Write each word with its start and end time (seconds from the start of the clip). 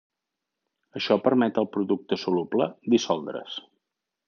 Això 0.99 1.17
permet 1.25 1.59
al 1.63 1.69
producte 1.77 2.19
soluble 2.23 2.69
dissoldre's. 2.95 3.63